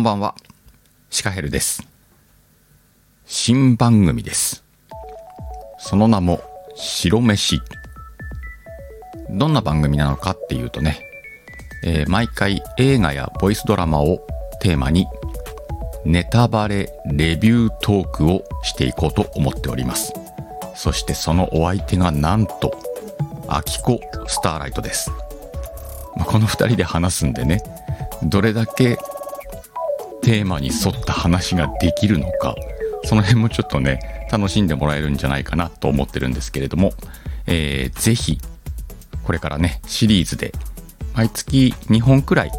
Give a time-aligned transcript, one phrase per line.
[0.00, 0.34] んばんは。
[1.10, 1.86] シカヘルです。
[3.26, 4.64] 新番組です。
[5.78, 6.42] その名も、
[6.74, 7.60] 白飯。
[9.28, 11.00] どんな番組なのかっていうとね、
[11.84, 14.26] えー毎回映画やボイスドラマを
[14.62, 15.06] テーマに、
[16.06, 20.14] ネタバレレビュートークをしていこうと思っております。
[20.74, 22.72] そしてそのお相手がなんと、
[23.48, 25.10] アキコスターライトです。
[26.16, 27.62] まあこの二人で話すんでね、
[28.22, 28.98] どれだけ
[30.30, 32.54] テーマに沿った話ができるのか、
[33.02, 36.92] その辺もちょっとね、楽しんでもらえるんじゃないかなと思ってるんですけれども、
[37.48, 38.38] えーぜひ、
[39.24, 40.52] これからね、シリーズで、
[41.16, 42.52] 毎月2本くらい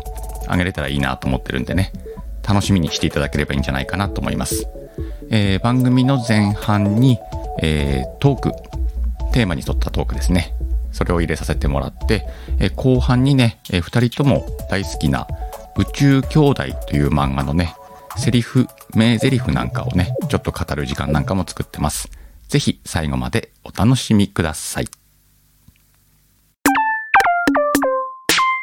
[0.50, 1.94] 上げれたらいいなと思ってるんでね、
[2.46, 4.68] 楽しみにしていただければいいんじゃないかなと思います。
[5.30, 7.20] えー番組の前半に、
[7.62, 8.52] えートーク、
[9.32, 10.54] テーマに沿ったトークですね。
[10.92, 12.28] それを入れさせてもらって、
[12.60, 15.26] えー後半にね、え2人とも大好きな
[15.78, 17.76] 宇宙兄弟という漫画のね、
[18.18, 22.10] セリフ、名台詞なんかをね、ちょっと語る時間なんかも作ってます。
[22.50, 24.88] ぜひ最後までお楽しみください。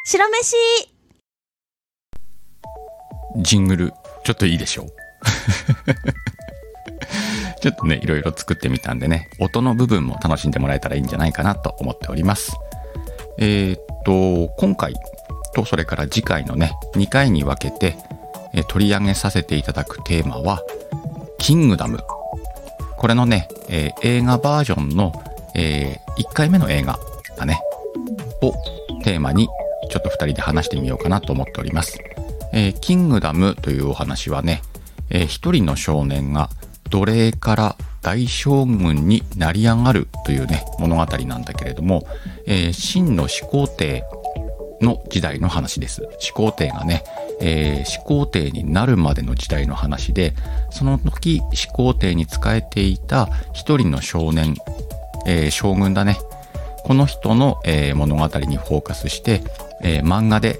[0.04, 0.54] 白飯
[3.36, 3.92] ジングル、
[4.24, 4.86] ちょっといいでしょう
[7.60, 12.52] ちょっとね、いろいろ作ってみたんでね、音の部分も楽しんでもらえたらいいんじゃないかなと思っております。
[13.38, 14.94] えーっと、今回
[15.54, 17.96] とそれから次回のね、2回に分けて、
[18.68, 20.62] 取り上げさせていただくテーマは、
[21.38, 21.98] キングダム。
[22.96, 25.12] これのね、えー映画バージョンの、
[25.54, 26.98] え1回目の映画
[27.36, 27.60] だね、
[28.42, 28.52] を
[29.04, 29.48] テーマに
[29.90, 31.98] ちょっと2人で話してみようかなと思っております。
[32.52, 34.62] えーキングダムというお話はね、
[35.10, 36.50] えー一人の少年が
[36.90, 42.06] 奴隷から大将軍になり上がるというね、物語なんだけれども、
[42.46, 44.04] えー真の始皇帝
[44.80, 46.08] の時代の話です。
[46.18, 47.04] 始皇帝がね、
[47.40, 50.34] えー始皇帝になるまでの時代の話で、
[50.70, 54.54] その時始皇帝に仕えていた一人の少年、
[55.26, 56.18] えー将軍だね。
[56.84, 59.42] この人の、えー物語にフォーカスして、
[59.82, 60.58] えー漫画で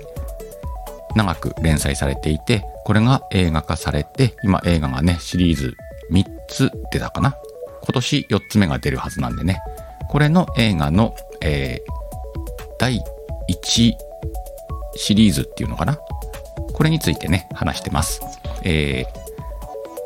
[1.15, 5.77] 長く連載されていて、これが映画化されて、今映画がね、シリーズ
[6.13, 7.37] 3つ出たかな
[7.83, 9.61] 今年4つ目が出るはずなんでね。
[10.09, 11.99] これの映画の、えー
[12.79, 13.03] 第
[13.51, 13.93] 1
[14.99, 15.97] シリーズっていうのかな？
[16.75, 18.21] これについてね、話してます。
[18.65, 19.29] えー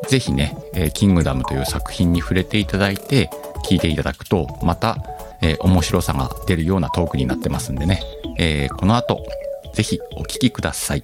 [0.09, 3.29] ぜひね、えーキングダムという作品に触れていただいて、
[3.65, 4.97] 聞いていただくと、また、
[5.41, 8.01] えー面白さが出るようなトークになってますんでね、
[8.37, 9.25] えーこの後、
[9.73, 11.03] ぜひお聞きください。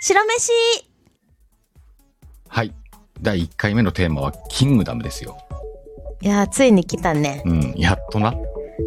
[0.00, 0.52] 白飯
[2.48, 2.72] はい。
[3.20, 5.38] 第1回目のテーマはキングダムですよ。
[6.22, 7.42] いやー、ついに来たね。
[7.44, 8.34] うん、やっとな。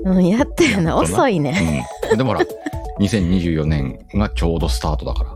[0.06, 1.86] うん、やったよな遅いね。
[2.12, 2.18] うん。
[2.18, 2.46] でもほら、
[3.00, 5.30] 2024年がちょうどスタートだから。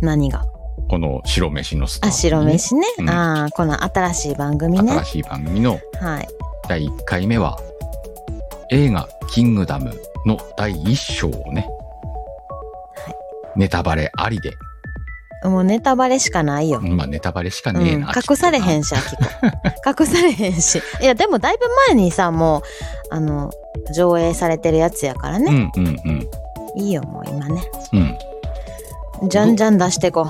[0.00, 0.44] 何が？
[0.88, 2.86] この白飯のスターあ、ト、白飯ね。
[2.98, 4.92] うんああ、この新しい番組ね。
[4.92, 6.28] 新しい番組のはい。
[6.68, 7.58] 第1回目は、
[8.70, 9.92] 映画キングダム
[10.26, 11.68] の第1章をね、
[13.56, 14.52] ネタバレありで、
[15.44, 16.80] もうネタバレしかないよ。
[16.80, 18.12] まあネタバレしかうん、ねえな。
[18.28, 18.88] 隠されへんし。
[18.88, 19.22] し、あきこ。
[20.02, 20.82] 隠されへんし。
[21.00, 22.62] いや、でもだいぶ前にさ、もう、
[23.10, 23.50] あの、
[23.94, 25.50] 上映されてるやつやからうね。
[25.52, 26.28] んうんうん。
[26.76, 27.62] いいよ、もう今ね。
[29.22, 29.28] うん。
[29.28, 30.26] じゃんじゃん出してこ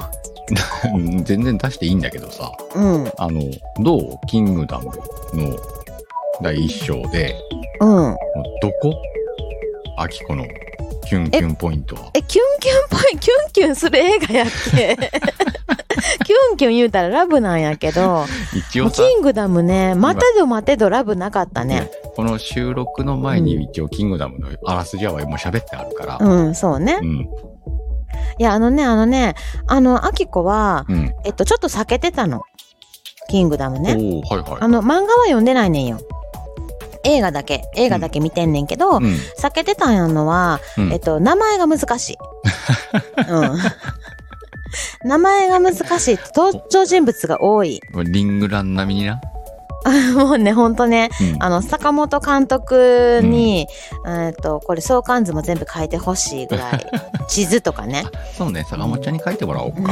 [1.25, 2.81] 全然出していいんだけどさ、う。
[2.81, 3.13] うん。
[3.19, 3.41] あの、
[3.81, 4.19] どう？
[4.27, 4.87] キングダム
[5.35, 5.57] の
[6.43, 7.37] 第1章で、
[7.81, 8.17] うん。
[8.63, 8.95] どこ？
[9.99, 10.45] アキコの
[11.07, 12.11] キュンキュンポイントは。
[12.15, 14.97] え、キュンキュンぽい、キュンキュンする映画やっけ？
[16.31, 18.25] キュンキュン言うたらラブなんやけど、
[18.55, 21.91] 一応キングダムね、待てど待てどラブなかったね。
[22.15, 26.19] この収録の前に一応キングダムのあらすじはもう喋ってあるから。
[26.21, 27.05] うん、そうねう。
[27.05, 27.17] ん。
[27.19, 27.29] い
[28.39, 29.35] や、あのね、あのね、
[29.67, 31.13] あの、アキコは、うん。
[31.25, 32.43] えっと、ちょっと避けてたの。
[33.29, 33.95] キングダムね。
[33.95, 34.61] はいはい。
[34.61, 35.99] あの、漫画は読んでないねんよ。
[37.03, 39.03] 映画だけ、映画だけ見てんねんけど、うん。
[39.37, 42.19] 避けてたんやのは、うんえっと、名前が難しい。
[43.29, 43.59] うん。
[45.05, 46.19] 名前が難しい。
[46.35, 47.81] 登場人物が多い。
[48.05, 49.21] リングラン並みにな。
[50.15, 51.43] もうね、ほんとね、うん。
[51.43, 53.67] あの、坂本監督に、
[54.07, 56.87] えっと、これ相関図も全部書いてほしいぐらい、
[57.29, 58.05] 地図とかね。
[58.37, 59.91] そうね、坂本ちゃんに書いてもらおうか。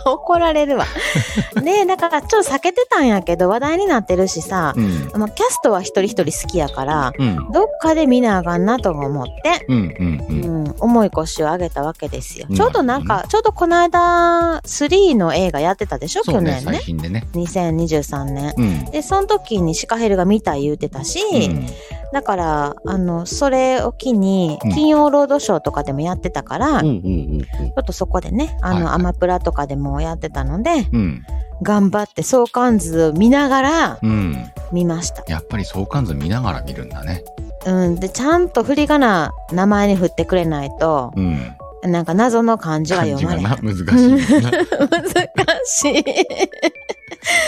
[0.06, 0.86] 怒られるわ。
[1.62, 5.10] で、だからちょっと避けてたんやけど、話題になってるしさ、うん。
[5.14, 7.52] まあ、キャストは一人一人好きやから、うん。
[7.52, 10.64] どっかで見なあかんなと思って、うんうんううん。
[10.64, 12.46] ん、重い腰を上げたわけですよ。
[12.48, 16.80] うんちょうどなんか、ちょうどこの間、3の映画やってたでしょ、去年ね。
[17.08, 17.26] ね。
[17.34, 18.52] 2023年。
[18.56, 18.84] うん。
[18.90, 21.66] で、その時にシカヘルが見た言うてたし、うん
[22.12, 27.08] だから、あの、それを機にうん、金曜ロードショーとかでもやってたから、ちうんうんう
[27.38, 31.24] んょっとそこでね、あの、アマプラとかでもやってたので、うん。
[31.62, 34.10] 頑張って相関図を見ながらうん。
[34.10, 34.36] うん。
[34.72, 35.22] 見ました。
[35.26, 37.22] やっぱり相関図見ながら見るんだね。
[37.66, 37.96] うん。
[37.96, 41.54] で、ちゃんと振り仮名名前に振ってくれないと、うん。
[41.82, 43.86] なんか謎の漢字は読まれな難しい
[44.42, 44.50] な。
[44.50, 45.08] 難
[45.64, 46.04] しい。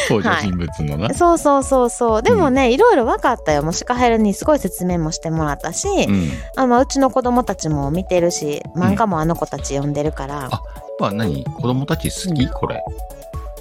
[0.08, 1.14] 登場人物のな。
[1.14, 2.22] そうそうそうそう。
[2.22, 3.62] でもね、いろいろ分かったよ。
[3.62, 6.30] もうシカヘルにすごい説明もしてもらったし、うん。
[6.56, 10.62] あまあ、うちの子供たちも見てるし、漫画もあの子たち読んでるから、あ
[10.98, 11.44] は何？
[11.44, 12.48] 子供たち好き？
[12.48, 12.82] これ。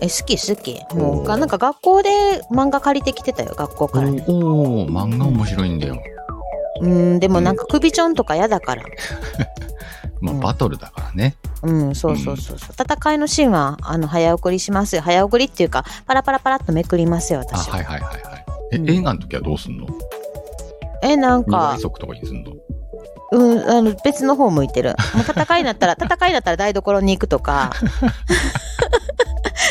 [0.01, 0.79] え、好き好き。
[0.95, 2.09] もう、なんか学校で
[2.51, 4.23] 漫画借りてきてたよ、学校からね。
[4.27, 6.01] おおー漫画面白いんだよ。
[6.81, 8.83] うん、でもなんか首ちょんとか嫌だから。
[10.21, 11.35] まあ、うんバトルだからね。
[11.63, 12.69] うん、そうそうそうそう。
[12.79, 15.01] 戦いのシーンは、あの、早送りしますよ。
[15.01, 17.75] 早送りっていうか、パラパラパラっとめくりますよ、あ、私は。
[17.75, 18.45] はいはいはいはい。
[18.73, 19.88] え、うん映画の時はどうすんの？
[21.03, 22.51] え、なん二か倍、速とかにすんの？
[23.33, 24.95] うん、あの、別の方向いてる。
[25.13, 27.71] もう戦いになったら、 戦いになったら台所に行くとか。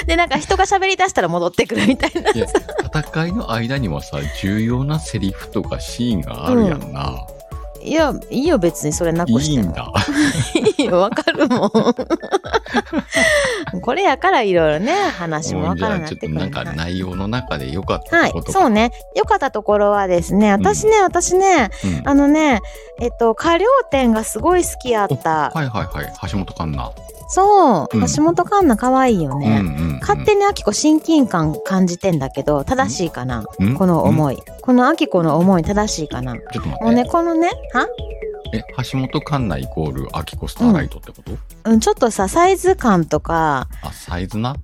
[0.06, 2.31] で、なんか人が喋り出したら戻ってくるみたいな。
[2.31, 2.47] いや、
[2.94, 7.26] 戦いの間にもさ、重要なセリフとかシーンがあるやんな。
[7.82, 9.69] いや、いいよ、別にそれなくいしても。
[9.69, 9.93] いんだ。
[10.79, 11.71] いいよ、わかるもん。
[13.81, 18.91] これやからいろいろね、話もわからなくるはいなんか内容の中で良かったはいこと、そうね。
[19.17, 22.61] 良かったところはですね、私ね、私ね、うんあのね、
[23.00, 25.50] えっと、過料店がすごい好きやった。
[25.55, 26.12] はいはいはい。
[26.31, 26.93] 橋本環奈。
[27.32, 29.61] そう、うん橋本環奈可愛いようんね。
[29.61, 30.00] うんうん。
[30.00, 33.75] 勝手にアキコ親近感感じてんだけど、正しいかな、うん？
[33.75, 34.43] この思い。
[34.62, 36.35] このアキコの思い正しいかな？
[36.35, 36.85] ちょっと待って。
[36.85, 37.87] もうね、このね、は？
[38.53, 41.32] え、橋本環奈イコールアキコスターライトってこと、
[41.71, 44.56] うん、ちょっとさ、サイズ感とか、あ、サイズな？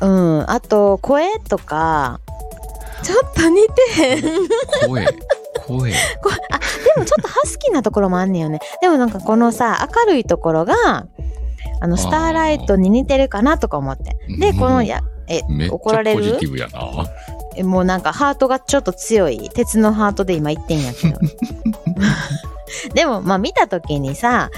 [0.00, 2.20] うん、あと、声とか、
[3.02, 3.66] ちょっと似
[3.96, 4.22] てへん。
[4.88, 5.06] 声。
[5.66, 5.92] 声。
[6.22, 6.58] こあ、
[6.94, 8.60] でもちょっとハスキーなところもあんねんよね。
[8.80, 11.06] でもなんかこのさ、明るいところが、
[11.82, 14.16] あの、スターライトに似てるかなとか思って。
[14.38, 16.20] で、うんこの、や、え、怒られる？
[16.20, 16.80] ポジティブやな。
[17.56, 19.50] えもうなんかハートがちょっと強い。
[19.52, 21.18] 鉄のハートで今言ってんやけど。
[22.94, 24.50] でも、まあ見たときにさ、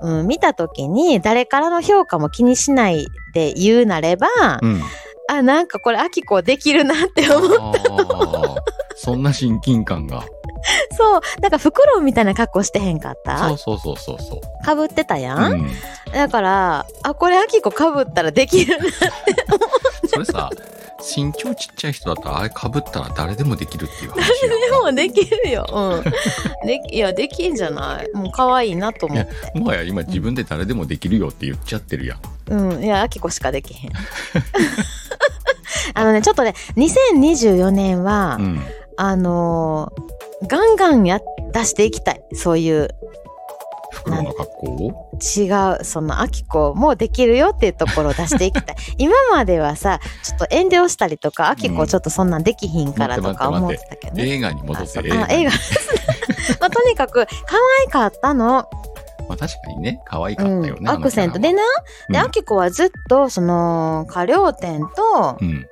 [0.00, 4.28] うん、見たときに誰からの評価も気にしないで言うなれば、
[4.62, 4.80] うん。
[5.28, 7.58] あ、なんかこれ、アキコできるなって思う。
[7.58, 8.56] あー
[9.02, 10.24] そんな親近感が。
[10.96, 11.20] そう。
[11.40, 14.64] なんかフクロウみたいな格好してへんかっそうたそうそうそうそう。
[14.64, 15.70] かぶってたや、うんん。
[16.12, 18.84] だから、あ、これアキコかぶったらできるな。
[20.12, 20.50] それさ、
[21.16, 24.24] 身長ちっちゃい人だったらあれ被ったら誰でもできるっていう話や
[24.70, 25.66] でもできるよ。
[25.72, 26.66] うん。
[26.66, 28.10] でき、いや、できんじゃない？
[28.12, 29.58] もう可愛いなと思って。
[29.58, 32.20] もはや今自分で誰でもできるよって言っちゃってるやん。
[32.48, 32.84] うん。
[32.84, 33.92] いや、アキコしかできへん。
[35.94, 38.60] あのね、ちょっとね、2024年は、うん。
[38.96, 41.20] あのーガンガンや、
[41.52, 42.22] 出していきたい。
[42.32, 42.88] そういう、
[43.92, 45.10] 袋の格好を？
[45.36, 48.76] 違う、その、アキコもできるよっていうところを出していきたい。
[48.96, 54.36] 今まではさ、ちょっと遠慮したりとか、アキコちょっとそんなんできひんからとか思ってたけどね。
[54.36, 55.50] 映画に戻って映映画
[56.60, 58.66] まあ、とにかく、可愛かったの。
[59.28, 60.70] まあ確かにね、可愛かったよね。
[60.80, 61.38] うん、アクセント。
[61.38, 61.62] でね。
[62.08, 65.66] な、で、アキコはずっと、その、過料店と、うん。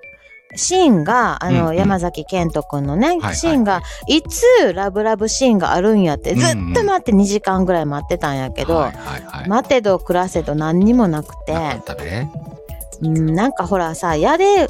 [0.56, 4.43] シーンが、あの、うんうん山崎賢人くんのね、はいシーンが、いつ
[4.75, 8.91] ラブラブシーンがあるんやって、ずっと待って2時間ぐらい待ってたんやけど。
[9.47, 11.55] 待てど暮らせど何にもなくて。
[13.01, 14.69] うん、なんかほらさ、矢で、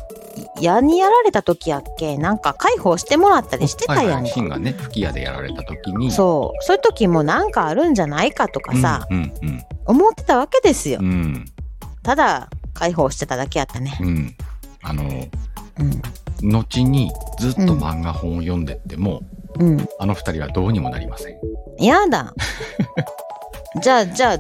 [0.61, 2.19] 矢にやられた時やっけ？
[2.19, 4.31] なんか解放してもらったりしてたやんか。
[4.41, 6.11] はいがね、吹き矢でやられた時に。
[6.11, 6.62] そう。
[6.62, 9.07] そういう時もなんかあるんじゃないかとかうんさ。
[9.87, 11.05] 思ってたわけですよう。
[11.05, 11.47] ん。
[12.02, 13.97] ただ、解放してただけやったね。
[14.00, 14.35] うん。
[14.83, 15.31] あの、うん。
[16.42, 19.23] 後にずっと漫画本を読んでっても、
[19.58, 19.88] うん。
[19.99, 21.37] あの二人はどうにもなりません。
[21.85, 22.35] やだ。
[23.82, 24.38] じゃあ、じゃあ、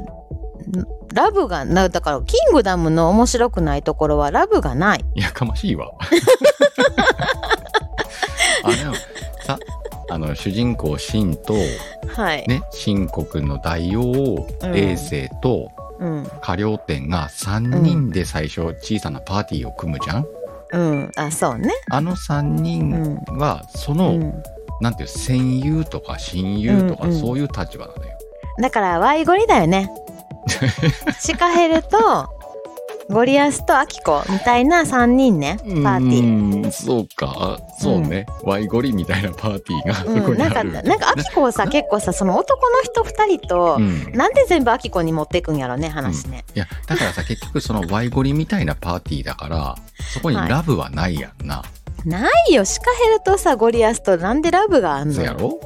[1.14, 5.04] ラブがな、だから、キングダムの面白くないところはラブがない。
[5.14, 5.90] やかましいわ。
[8.64, 8.94] あでも
[9.44, 9.58] さ、
[10.10, 11.54] あの、主人公シンと、
[12.08, 12.46] はい。
[12.46, 16.30] ね、秦国の大王、うん衛星と、うん。
[16.40, 20.26] 過料店が3人で最初小さなパーティーを組むじゃん、
[20.72, 21.10] うん。
[21.16, 21.72] あ、そうね。
[21.90, 24.42] あの3人は、そうの、ん。
[24.80, 28.18] なんていう、戦友とか親友とか、うんうんそういう立場なのよ。
[28.60, 29.90] だから、ワイゴリだよね。
[31.20, 32.28] シカヘルと、
[33.10, 35.70] ゴリアスとアキコみたいな3人ね、パー
[36.10, 36.22] ティー。
[36.22, 36.64] ー。
[36.64, 37.58] うん、そうか。
[37.78, 38.26] そうね。
[38.42, 40.62] ワイゴリみたいなパーティーがそこうん、なんか。
[40.62, 44.12] なんかアキコをさ、 結構さ、その男の人2人とう、ん。
[44.12, 46.44] なんで全部アキコに持っていくんやろね、話ね。
[46.54, 49.74] いや、だからさ、 結局そのワイゴリみたいなパーティーだから、
[50.12, 51.62] そこにラブはないやんな。
[52.04, 55.58] ないよ、シカヘルとさ、ゴリアスとなんでラブがあんのそうやろ？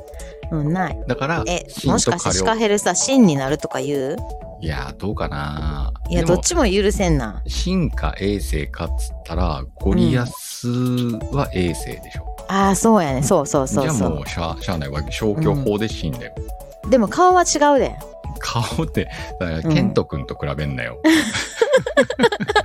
[0.52, 0.98] うん、ない。
[1.08, 4.16] だから、え、信もしかしてシカヘルさ、信になるとか言う？
[4.62, 7.42] いや、どうかないや、どっちも許せんな。
[7.48, 12.36] 信か嬴政かっつったら、ゴリアスは嬴政でしょ。
[12.48, 13.24] ああ、そうやね。
[13.24, 15.10] そうそうそうそじゃあもうしゃあしゃあないわけ。
[15.10, 16.34] 消去法で死んだよ。
[16.86, 16.90] う。
[16.90, 17.96] でも顔は違うで。
[18.38, 21.02] 顔って、だから、うんケント君と比べんなよ。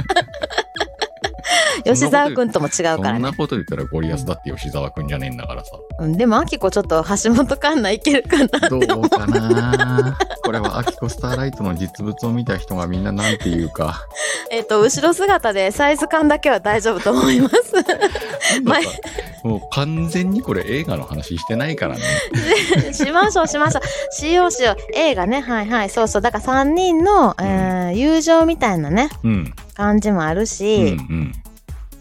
[1.94, 3.34] 吉沢くんとも違うそからねんな。
[3.34, 5.72] こと言ったらゴリアスだって吉沢君じゃねえんだからさ。
[6.00, 8.70] うん、でも、アキコちょっと橋本環奈いけるかな。
[8.70, 14.08] どうかなこれはアキコスターライトの実物を見た人がみんななんて言うか。
[14.52, 17.56] えっと、後ろ姿でサイズ感だけは大丈夫と思います。
[18.64, 18.84] 前
[19.44, 22.02] もう完全にこれ映画の話してないからね。
[22.94, 23.82] しましょう、しましょう。
[24.12, 24.76] しようしよう。
[24.94, 25.42] 映画ね。
[25.42, 25.90] はいはい。
[25.90, 26.22] そうそう。
[26.22, 29.54] だから3人の、えー友情みたいなね、うん。
[29.76, 31.34] 感じもあるうんし、うん。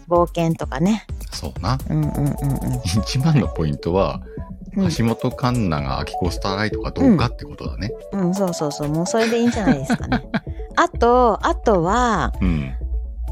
[0.07, 1.05] 冒険とかね。
[1.31, 1.77] そうな。
[1.89, 2.35] うんうんうんうん。
[2.83, 4.37] 一番のポイントは、うん
[4.77, 7.91] 橋本環奈がアキコスターライトかどうかってことだね。
[8.11, 8.89] うん、そうそうそう。
[8.89, 10.29] もうそれでいいんじゃないですかね。
[10.77, 12.75] あと、あとは、うん。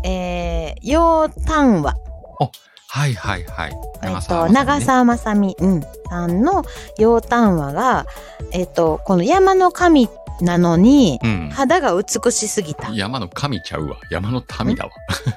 [0.04, 1.96] えー、楊丹和。
[2.88, 3.78] はいはいはい。
[4.04, 6.64] えっと、長澤まさみ、うん、さんの
[6.98, 8.06] 楊丹和が、
[8.52, 10.08] えっと、この山の神
[10.42, 11.50] なのに、うん。
[11.54, 12.92] 肌が美しすぎた。
[12.94, 13.98] 山の神ちゃうわ。
[14.10, 14.92] 山の民だわ。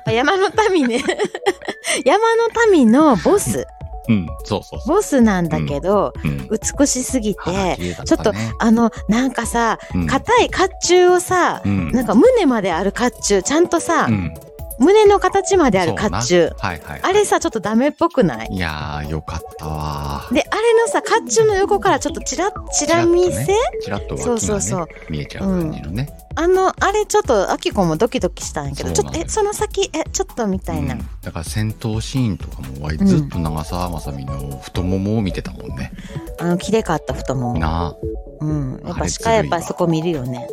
[0.06, 1.02] あ山の民ね。
[2.04, 3.66] 山の民のボス。
[4.08, 4.26] うん。
[4.44, 6.28] そうそうそボスなんだけど、う。
[6.28, 6.48] うん。
[6.78, 7.40] 美しすぎ肌て、
[7.76, 11.92] 綺麗だちょっとねあの、なんかさ、うん硬い甲冑をさ、うん。
[11.92, 14.34] なんか胸まである甲冑、ちゃんとさ、うん。
[14.78, 16.54] 胸の形まである甲冑。
[16.56, 17.00] はいはい。
[17.02, 18.48] あれさ、ちょっとダメっぽくない？
[18.50, 20.34] いやー、よかったわー。
[20.34, 23.46] で、あれのさ、甲冑の横からちょっとチラッ、チラ見せ、
[23.82, 26.08] チラッとねとそうそうそう見えちゃう感じのね。
[26.36, 30.94] あの、あれちょっと、アキコもドキドキしたんやけど、ちょっと、え、その先、え、ちょっとみたいな。
[30.94, 35.92] うんだから戦闘シーンとかもわいずっと長澤まさみの太ももを見てたもんね。
[36.38, 37.58] あの、きれかった太もも。
[37.58, 37.94] な
[38.40, 38.80] うん。
[38.86, 40.48] やっぱ鹿やっぱそこ見るよね。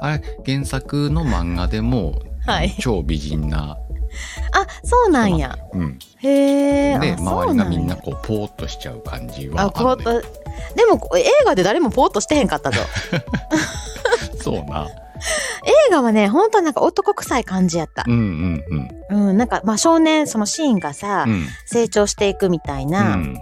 [0.00, 0.06] あ。
[0.06, 3.78] あれ、原作の漫画でも、はい超美人な
[4.52, 5.56] あ、そうなんや。
[5.72, 5.98] うん。
[6.18, 6.98] へえ。
[6.98, 10.00] で、あ周りがみんなこう、ポーっとしちゃう感じはあ、あポー。
[10.00, 10.20] っと。
[10.20, 12.80] でも、映画で誰もポーっとしてへんかったぞ。
[14.42, 14.88] そうな。
[15.88, 18.10] 映画はね、本当なんか男臭い感じやったう。
[18.10, 18.64] んうん
[19.10, 19.28] うん。
[19.28, 21.46] うん、なんか、まあ少年、そのシーンがさ、うん。
[21.66, 23.38] 成長していくみたいな、うん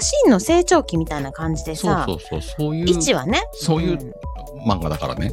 [0.00, 3.40] シーンの成長期みたいな感じでそうさ、そうそう、そういう位置はね。
[3.54, 4.12] そういうん
[4.70, 5.32] 漫画だからね。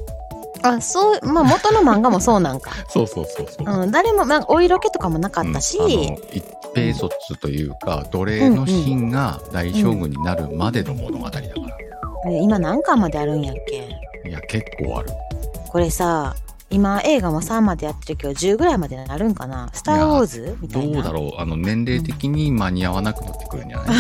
[0.68, 2.72] あ、そう、まあ元の漫画もそうなんか。
[2.90, 3.82] そうそうそうそう。
[3.82, 6.44] うん、誰も、なんかお色気とかもなかったし、うんあの一
[6.76, 11.46] 平卒というか奴隷のシーンが大将軍になるまでの物語だから、
[12.30, 14.30] え今何巻まであるんやっけ？
[14.30, 15.10] いや結構ある。
[15.70, 16.36] これさ、
[16.70, 19.70] 今映画も3までやってるけど10ぐらいまでなるんかな？
[19.72, 20.58] スター・ウォーズ？
[20.60, 20.94] みたいな。
[20.96, 21.42] どうだろう。
[21.42, 23.98] あの年齢的に間に合わなくなってくるんじゃない、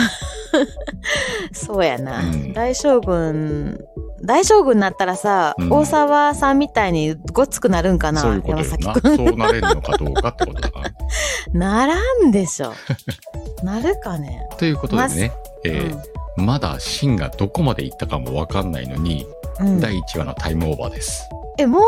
[1.56, 2.20] そうやな。
[2.20, 2.54] うん。
[2.54, 3.80] 大将軍、
[4.26, 9.18] 大将軍になったらさ、うん大沢さんみたいにごつくなるんかなそういうこと山よな崎くん。
[9.18, 10.92] そうなれるのかどうかってことだから
[11.54, 12.74] ならんでしょ。
[13.64, 14.48] なるかね。
[14.58, 15.32] ということでね、
[15.64, 19.26] えーうまだシンがどこまで行ったかも分かんないのに、
[19.62, 21.82] んうん第1話のタイムオーバーですえ、もう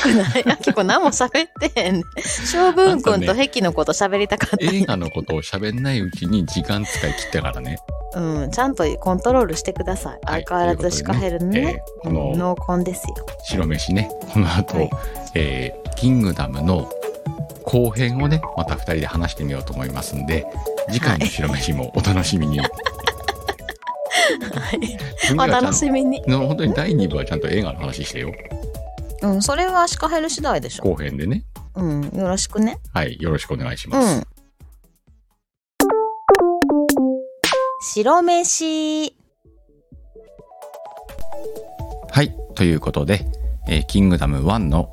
[0.00, 0.44] 早くない？
[0.52, 2.02] あ結構何も喋ってへんね。
[2.50, 4.56] 将軍くんと壁のこと喋りたかった。
[4.74, 7.78] 映画のことを喋んないうちに時間使い切ったからね
[8.14, 10.12] うん、ちゃんとコントロールしてください。
[10.30, 13.14] はい相変わらずシカヘルのね、ねえーこの濃紺ですよ。
[13.44, 14.90] 白飯ねこの後、はい
[15.34, 16.90] えーキングダムの
[17.64, 20.44] 後編をねまた2人で話してみようと思いますんで
[20.90, 22.70] 次回の白飯もお楽しみに、はい。
[25.18, 26.20] 次お楽しみに。
[26.26, 28.32] の本当に第2部はちゃんと映画の話してよ
[29.22, 30.82] うん、それはシカヘル次第でしょ。
[30.84, 32.78] 後編でねうん、よろしくね。
[32.92, 34.26] はいよろしくお願いしうます、ん。
[37.94, 39.16] 白飯。
[42.10, 43.24] はいということで、
[43.68, 44.90] えーキングダム1の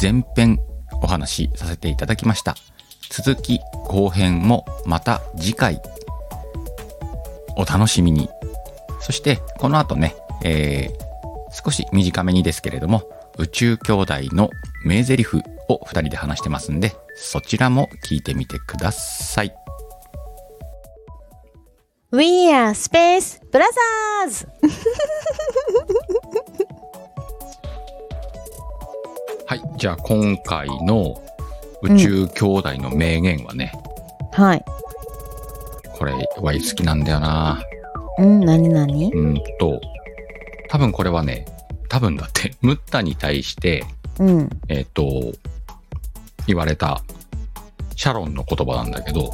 [0.00, 0.58] 前編
[1.02, 2.54] お話しさせていただきました
[3.10, 5.82] 続き後編もまた次回
[7.56, 8.30] お楽しみに
[9.00, 11.06] そしてこの後ね、えー
[11.64, 13.08] 少し短めにですけれども
[13.38, 14.50] 宇宙兄弟の
[14.84, 15.26] 名台詞
[15.68, 19.54] を2人で話してますんでそちらも聞いてみてください
[22.12, 24.46] We are Space Brothers!
[29.46, 31.14] はいじゃあ今回の
[31.82, 33.70] 宇宙兄弟の名言はね、
[34.32, 34.64] はい。
[35.96, 37.62] これわい好きなんだよな
[38.18, 39.80] うん、なになにうーんと、
[40.68, 41.44] 多分これはね、
[41.88, 43.84] 多分だって、 ムッタに対して、
[44.18, 44.50] うん。
[44.68, 45.32] えっ、と、
[46.46, 47.02] 言われた、
[47.94, 49.30] シャロンの言葉なんだけど、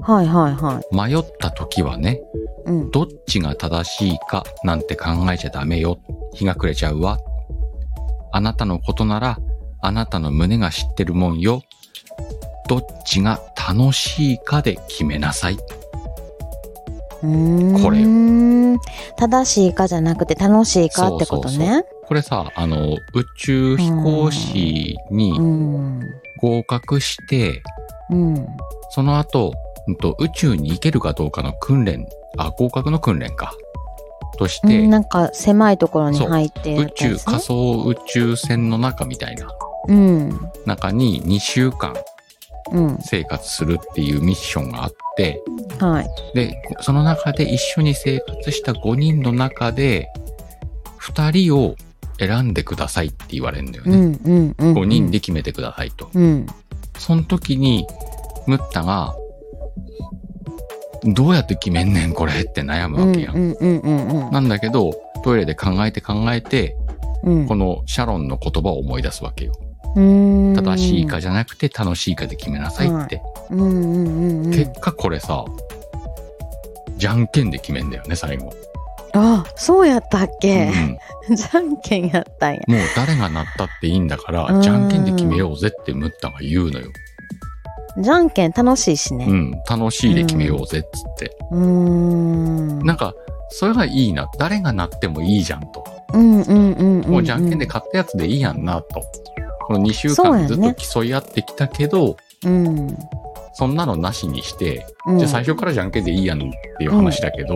[0.00, 2.22] はいはいは迷った時はね、
[2.66, 2.70] い。
[2.70, 2.90] うん。
[2.90, 5.98] どっちが正しいかなんて考えちゃダメよ。
[6.32, 7.18] 日が暮れちゃうわ。
[8.32, 9.38] あなたのことなら、
[9.80, 11.62] あなたの胸が知ってるもんよ。
[12.68, 15.58] どっちが楽しいかで決めなさい。
[17.20, 18.04] これ
[19.16, 21.84] 正しいかじゃなくて楽しいかってことね。
[22.06, 26.00] これさ、あの、宇宙飛行士にうん。
[26.38, 27.62] 合格して、
[28.10, 28.46] うん。
[28.90, 29.52] その後、
[29.86, 32.06] うんと宇宙に行けるかどうかの訓練、
[32.36, 33.52] あ、合格の訓練か。
[34.38, 39.48] として、うんなんか狭いところに入ってる宇宙、仮想宇宙船の中みたいな
[39.88, 40.50] うん。
[40.66, 41.96] 中に2週間うん。
[43.02, 45.42] 生活するっていうミッションがあって、
[45.78, 46.08] はい。
[46.34, 50.08] で、その中で一緒に生活した5人の中で、
[51.00, 51.76] 2人を
[52.18, 53.96] 選んでくださいって言われるんだよね。
[53.96, 54.74] うんうんうん。
[54.74, 56.10] 5人で決めてくださいと。
[56.12, 56.46] うん。
[56.98, 57.86] その時に、
[58.46, 59.14] ムッタが、
[61.04, 63.36] どうやって決めんねんこれって悩むわけやん。
[63.36, 66.76] うんうんうんうんなんだけど、トイレで考えて考えて、
[67.22, 67.46] うん。
[67.46, 69.52] このシャロンの言葉を思い出すわけよ。
[69.96, 70.54] うん。
[70.54, 73.22] 正しいかじゃなくて楽しいかで決めなさいって。
[73.50, 75.44] 結果これさ、
[76.96, 78.52] じゃんけんで決めんだよね、最後。
[79.14, 80.98] あ、そうやったっうけ、ん
[81.34, 82.60] じゃんけんやったんや。
[82.68, 86.86] もう誰がなったっていいんだかうんら、じゃんけんで決めようぜってムッタが言うのよ。
[88.00, 89.24] じゃんけん楽しいしね。
[89.26, 91.36] うん、楽しいで決めようぜっつって。
[91.50, 92.78] うーん。
[92.84, 93.12] なんか、
[93.50, 94.28] それがいいな。
[94.38, 95.84] 誰がなってもいいじゃんと。
[96.12, 97.10] うんうんうんうん。
[97.10, 99.02] もうじゃんけんで勝ったやつでいいやんなと。
[99.68, 102.96] この2週間ずっと競い合ってきたけど、うん。
[103.52, 105.18] そんなのなしにして、うん。
[105.18, 106.40] じゃあ最初からじゃんけんでいいやんっ
[106.78, 107.54] ていう話だけど、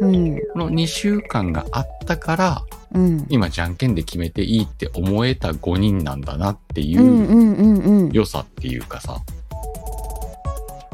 [0.00, 0.36] うん。
[0.52, 3.26] この2週間があったから、うん。
[3.28, 8.10] 今じゃんけんで決めていいって思えた5人なんだなっていうんううんうんうん。
[8.10, 9.22] 良さっていうかさ、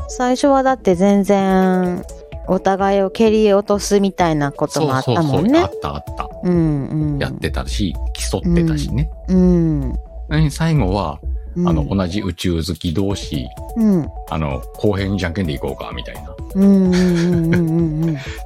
[0.09, 2.05] 最初はだって全然、
[2.49, 5.65] お互いを蹴り落とすみたいなこともあったもんねあ。
[5.65, 6.29] ったあった。
[6.45, 7.19] うんうん。
[7.19, 9.11] やってたし、競ってたしね。
[9.29, 9.37] うん。
[9.39, 10.10] うん
[10.51, 11.21] 最後は、
[11.57, 11.69] うん。
[11.69, 14.09] あの、同じ宇宙好き同士、うん。
[14.31, 16.35] あの、公平にじゃんけんでいこうか、みたいな。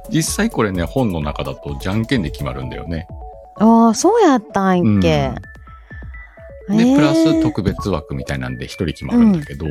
[0.09, 3.07] 実際これね、本の中だとじゃんけんで決まるんだよね。
[3.57, 5.31] ああ、そうやったんうんけ。
[6.69, 9.65] で、プラスえー特別枠みたいなんで一人決まるんだけど、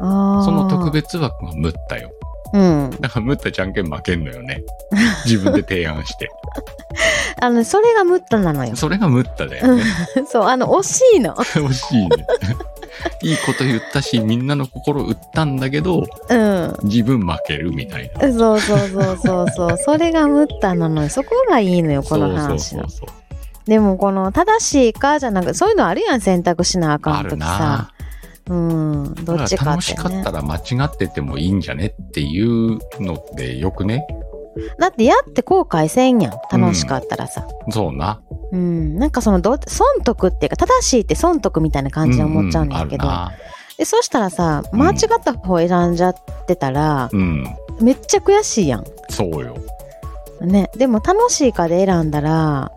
[0.00, 0.04] そ
[0.50, 2.10] の特別枠がムッタよ。
[2.52, 2.90] うん。
[3.00, 4.64] だからムッタじゃんけん負けんのよね。
[5.26, 6.30] 自分で提案して。
[7.40, 8.76] あの、それがムッタなのよ。
[8.76, 9.82] それがムッタだよね。
[10.28, 11.34] そう、あの、惜しいの。
[11.36, 12.08] 惜しいね。
[13.22, 16.76] いいこと言ったし、みんなの心打ったんだけど、うん。
[16.84, 18.32] 自分負けるみたいな。
[18.32, 19.78] そうそうそうそうそう。
[19.78, 21.08] それがムッタなのよ。
[21.08, 22.90] そこがいいのよ、この話のそう。
[22.90, 23.08] そうそう
[23.66, 27.92] でも、この、正しいかじゃなくそういうのあるやん、選択しなあかんときさな。
[28.48, 29.14] うん。
[29.24, 30.32] どっちかって楽しかっねた。
[30.32, 34.04] ら間違っててもいいんじゃねっていうのってよくね。
[34.78, 36.32] だってやって後悔せんやん。
[36.50, 37.46] 楽しかったらさ。
[37.70, 38.20] そうな。
[38.52, 38.96] うん。
[38.96, 43.06] なんかそのど、損得っていうか、正しいって損得みたいな感じで思っちゃうんだけど。
[43.06, 43.32] うんうんあ
[43.78, 46.14] で、そしたらさ、うん間違った方選んじゃっ
[46.46, 47.44] てたら、うん。
[47.80, 48.84] めっちゃ悔しいやん。
[49.08, 49.56] そうよ。
[50.42, 50.70] ね。
[50.76, 52.72] でも楽しいかで選んだら、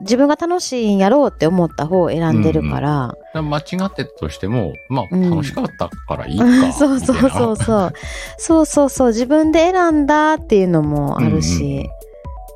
[0.00, 6.44] 自分が楽しいんやろうって思った方を選んでるから、だから間違ってたとしても、まあ、うん楽しかったからいいか。
[6.72, 7.56] そうそうそうう。
[7.56, 7.92] そう。
[8.38, 9.08] そうそうそう。
[9.08, 11.88] 自分で選んだっていうのもあるし。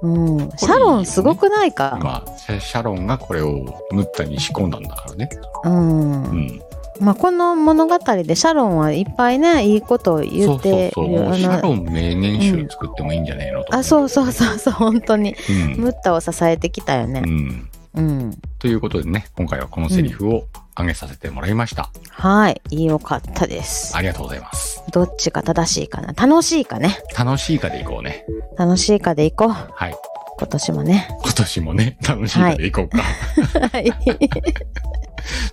[0.05, 1.97] うん、シャロンすごくないか？
[2.03, 3.53] まあ、シャシャロンがこれを
[3.93, 5.31] ムッタに仕込んだんだからね。
[5.63, 6.23] うん。
[6.25, 6.63] うん。
[7.03, 11.09] まあ、この物語でシャロンはいっぱいね、いいことを言そうそうってそう。
[11.09, 11.11] る。
[11.25, 13.75] もうシャロン名言集作ってもいいんじゃねえのと。
[13.75, 15.35] あ、そうそうそうそう、本当に。
[15.51, 15.81] うん。
[15.81, 17.23] ムッタを支えてきたよね。
[17.25, 17.69] うん。
[17.95, 18.39] うん。
[18.59, 21.91] ということでね、今回はこのセリフを挙げさせてもらいました。
[22.11, 22.85] はい。
[22.85, 23.97] よかったです。
[23.97, 24.83] ありがとうございます。
[24.93, 26.13] どっちが正しいかな？
[26.13, 26.99] 楽しいかね？
[27.19, 28.25] 楽しいかでいこうね。
[28.57, 29.49] 楽しいかでいこう。
[29.51, 29.95] はい。
[30.39, 31.09] 今年もね。
[31.23, 33.03] 今年もね、楽しいかでいこうか。
[33.03, 33.93] はい。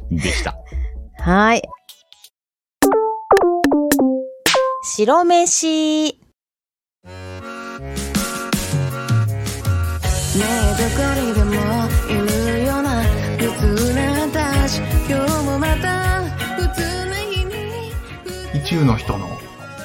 [0.16, 0.58] でした。
[1.22, 1.62] はい。
[4.84, 6.16] 白飯。
[6.16, 6.20] ね
[10.36, 11.52] えどこにでも
[12.08, 12.14] い
[12.58, 13.04] るような
[13.38, 14.78] 普通な私
[15.10, 16.24] 今日もまた
[16.56, 17.52] 普通な日に
[18.56, 19.28] 意中の人の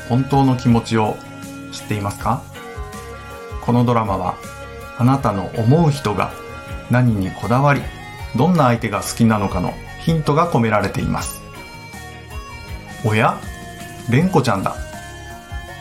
[0.09, 1.17] 本当の気持ちを
[1.73, 2.43] 知っていますか？
[3.65, 4.37] このドラマは
[4.99, 6.33] あなたの思う人が
[6.91, 7.81] 何にこだわり
[8.37, 9.73] どんな相手が好きなのかの
[10.05, 11.43] ヒントが込められています
[13.05, 13.39] おや？
[14.09, 14.77] 蓮子ちゃんだ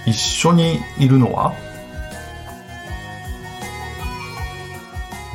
[0.06, 1.54] 一緒にいるのは？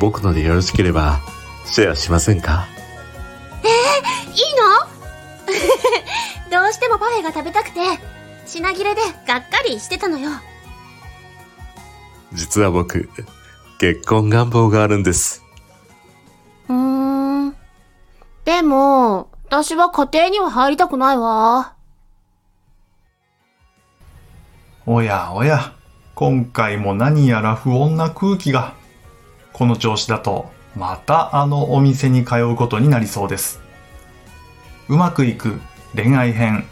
[0.00, 1.20] 僕のでよろしければ、
[1.64, 2.68] シェアしませんか？
[3.62, 3.66] い
[4.38, 4.42] い
[6.50, 6.62] の？
[6.62, 7.80] どうしてもパフェが食べたくて。
[8.46, 10.30] 品切れでがっかりしてたのよ。
[12.32, 13.10] 実は僕、
[13.78, 15.44] 結婚願望があるんです。
[18.58, 21.74] でも、私は家庭には入りたくないわ。
[24.84, 25.74] おやおや、
[26.16, 28.74] 今回も何やら不穏な空気が。
[29.52, 33.60] この調子だと、またあのお店に通うことになりそうです。
[34.88, 35.60] うまくいく
[35.94, 36.64] 恋愛編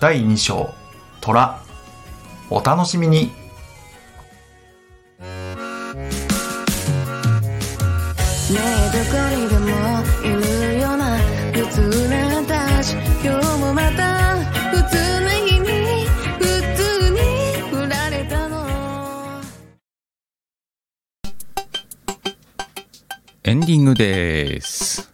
[0.00, 0.70] 第2章
[1.20, 1.60] 虎
[2.48, 3.32] お楽しみに
[23.52, 25.12] エンディングです。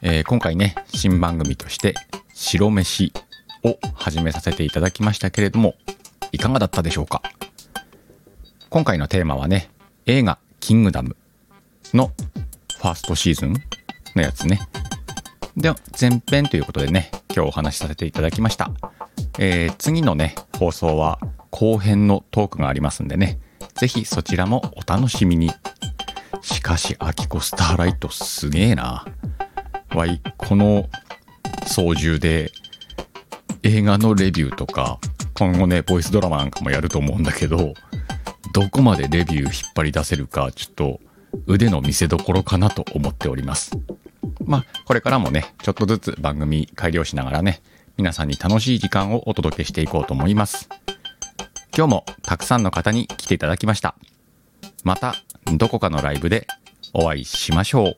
[0.00, 1.96] えー今回ね、新番組として、
[2.32, 3.12] 白飯
[3.64, 5.74] を始めさせていただきましたけれども、
[6.30, 7.22] いかがだったでしょうか？
[8.70, 9.70] 今回のテーマはね、
[10.04, 11.16] 映画、キングダム
[11.92, 12.12] の
[12.76, 13.54] ファーストシーズン
[14.14, 14.60] のやつね。
[15.56, 18.70] で、前編ということでね、今日お話しさせていただきました。
[19.40, 21.18] えー次のね、放送は
[21.50, 23.40] 後編のトークがありますんでね、
[23.74, 25.50] ぜひそちらもお楽しみに。
[26.42, 29.04] しかし、アキコスターライトすげえな。
[29.94, 30.88] わい、この
[31.66, 32.50] 操縦で
[33.62, 34.98] 映画のレビューとか、
[35.34, 37.74] 今後ね、ボイスドラマなんかもやると思うんだけど、
[38.52, 41.00] どこまでレビュー引っ張り出せるか、ちょっと
[41.46, 43.72] 腕の見せ所かなと思っております。
[44.44, 47.60] まあ、これからもね、ちょっとずつ番組改良しながらね、
[47.96, 50.68] 皆さんに楽しい時間をお届けしていこうと思います。
[51.76, 53.96] 今日もたくさんの方に来ていただきました。
[54.84, 55.14] また
[55.54, 56.46] どこかのライブで
[56.92, 57.96] お会いしましょう。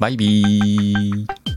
[0.00, 1.53] バイビー。